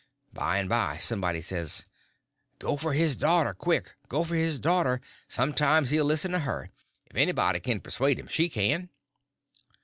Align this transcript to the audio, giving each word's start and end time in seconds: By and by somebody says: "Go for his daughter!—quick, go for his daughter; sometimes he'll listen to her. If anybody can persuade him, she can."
By 0.33 0.57
and 0.57 0.67
by 0.67 0.97
somebody 0.97 1.41
says: 1.41 1.85
"Go 2.57 2.75
for 2.75 2.93
his 2.93 3.15
daughter!—quick, 3.15 3.93
go 4.09 4.23
for 4.23 4.33
his 4.33 4.57
daughter; 4.57 4.99
sometimes 5.27 5.91
he'll 5.91 6.05
listen 6.05 6.31
to 6.31 6.39
her. 6.39 6.71
If 7.05 7.15
anybody 7.15 7.59
can 7.59 7.81
persuade 7.81 8.17
him, 8.17 8.25
she 8.25 8.49
can." 8.49 8.89